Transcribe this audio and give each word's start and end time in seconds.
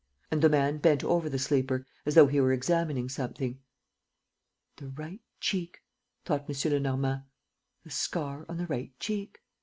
And 0.31 0.41
the 0.41 0.49
man 0.49 0.79
bent 0.79 1.03
over 1.03 1.29
the 1.29 1.37
sleeper, 1.37 1.85
as 2.07 2.15
though 2.15 2.25
he 2.25 2.41
were 2.41 2.51
examining 2.51 3.07
something. 3.07 3.59
"The 4.77 4.87
right 4.87 5.21
cheek," 5.39 5.83
thought 6.25 6.49
M. 6.49 6.71
Lenormand, 6.71 7.25
"the 7.83 7.91
scar 7.91 8.47
on 8.49 8.57
the 8.57 8.65
right 8.65 8.99
cheek. 8.99 9.43